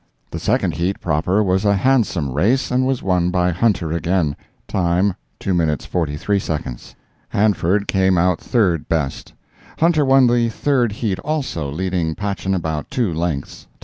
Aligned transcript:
The 0.31 0.39
second 0.39 0.73
heat 0.73 0.99
proper 0.99 1.43
was 1.43 1.63
a 1.63 1.75
handsome 1.75 2.31
race, 2.31 2.71
and 2.71 2.87
was 2.87 3.03
won 3.03 3.29
by 3.29 3.51
"Hunter," 3.51 3.91
again. 3.91 4.35
Time, 4.67 5.13
2:43. 5.39 6.95
"Hanford" 7.29 7.87
came 7.87 8.17
out 8.17 8.41
third 8.41 8.89
best. 8.89 9.33
"Hunter" 9.77 10.03
won 10.03 10.25
the 10.25 10.49
third 10.49 10.91
heat 10.93 11.19
also, 11.19 11.69
leading 11.69 12.15
"Patchen" 12.15 12.55
about 12.55 12.89
two 12.89 13.13
lengths. 13.13 13.67